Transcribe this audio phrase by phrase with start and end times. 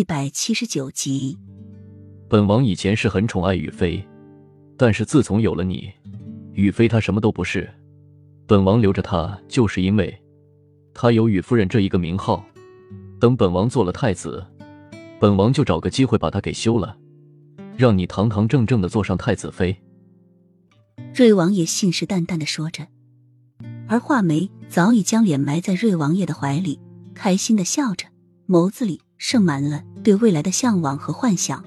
[0.00, 1.36] 一百七十九集。
[2.26, 4.02] 本王以前是很宠爱雨飞，
[4.78, 5.92] 但是自从有了你，
[6.54, 7.68] 雨飞她什么都不是。
[8.46, 10.18] 本王留着她，就是因为
[10.94, 12.42] 她有雨夫人这一个名号。
[13.20, 14.42] 等本王做了太子，
[15.20, 16.96] 本王就找个机会把她给休了，
[17.76, 19.76] 让你堂堂正正的坐上太子妃。
[21.14, 22.86] 瑞王爷信誓旦旦的说着，
[23.86, 26.80] 而画眉早已将脸埋在瑞王爷的怀里，
[27.14, 28.06] 开心的笑着，
[28.50, 31.64] 眸子里盛满了对未来的向往和幻想。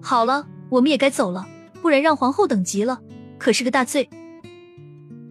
[0.00, 1.44] 好了，我们也该走了，
[1.82, 3.02] 不然让皇后等急了，
[3.36, 4.08] 可是个大罪。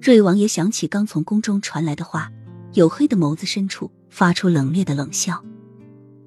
[0.01, 2.29] 瑞王爷想起刚从宫中传来的话，
[2.73, 5.41] 黝黑的眸子深处发出冷冽的冷笑。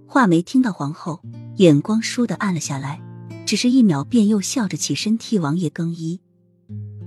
[0.07, 1.21] 画眉听到皇后，
[1.57, 2.99] 眼光倏地暗了下来，
[3.45, 6.19] 只是一秒，便又笑着起身替王爷更衣。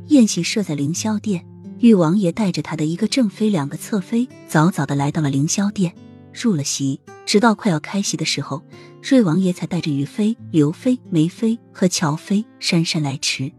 [0.09, 1.47] 宴席设在凌霄殿，
[1.79, 5.95] 玉王爷带着他的一个正妃、两个侧妃，早早的来到了凌霄殿，
[6.33, 6.99] 入了席。
[7.25, 8.61] 直到快要开席的时候，
[9.01, 13.51] 瑞王爷才带着雨妃、刘妃、梅妃和乔妃姗姗来迟。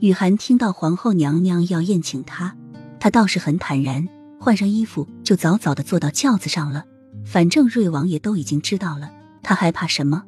[0.00, 2.56] 雨涵听到皇后娘娘要宴请她，
[2.98, 4.08] 她倒是很坦然，
[4.40, 6.84] 换上衣服就早早的坐到轿子上了。
[7.24, 10.24] 反正瑞王爷都已经知道了，他还怕什么？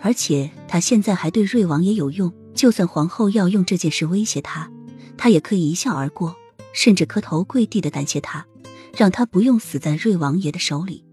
[0.00, 2.32] 而且他现在还对瑞王爷有用。
[2.54, 4.70] 就算皇后要用这件事威胁他，
[5.16, 6.36] 他也可以一笑而过，
[6.74, 8.46] 甚至磕头跪地的感谢他，
[8.96, 11.04] 让他不用死在瑞王爷的手里。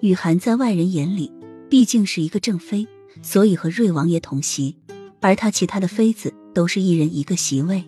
[0.00, 1.32] 雨涵在外人眼里
[1.68, 2.86] 毕竟是一个正妃，
[3.22, 4.76] 所以和瑞王爷同席，
[5.20, 7.84] 而他其他的妃子都是一人一个席位。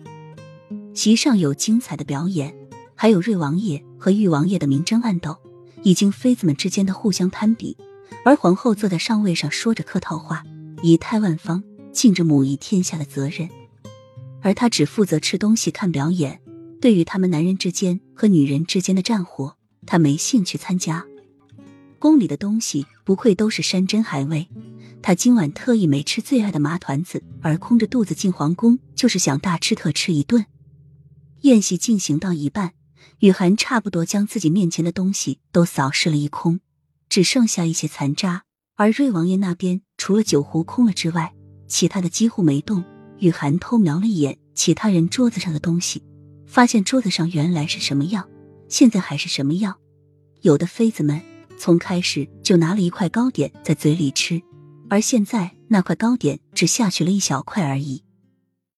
[0.93, 2.53] 席上有精彩的表演，
[2.95, 5.37] 还有瑞王爷和玉王爷的明争暗斗，
[5.83, 7.77] 以及妃子们之间的互相攀比。
[8.25, 10.43] 而皇后坐在上位上，说着客套话，
[10.81, 11.63] 仪态万方。
[11.91, 13.49] 尽着母仪天下的责任，
[14.41, 16.39] 而他只负责吃东西、看表演。
[16.81, 21.05] 对于他们男人之间和女人之间的战火，他没兴趣参加。
[21.99, 24.49] 宫里的东西不愧都是山珍海味，
[24.99, 30.47] 他今晚特意没吃最爱的麻团子，而空着肚子进皇宫，就是想大吃特吃一顿。
[31.41, 32.73] 宴席进行到一半，
[33.19, 36.59] 雨涵差不多将自己面前的东西都扫视了一空，
[37.07, 38.43] 只剩下一些残渣。
[38.75, 41.35] 而瑞王爷那边，除了酒壶空了之外，
[41.67, 42.83] 其他的几乎没动。
[43.19, 46.01] 雨涵偷瞄了一眼其他人桌子上的东西，
[46.51, 48.27] 发现桌子上原来是什么样，
[48.67, 49.77] 现在还是什么样。
[50.41, 51.21] 有的妃子们
[51.57, 54.41] 从开始就拿了一块糕点在嘴里吃，
[54.89, 58.03] 而现在那块糕点只下去了一小块而已。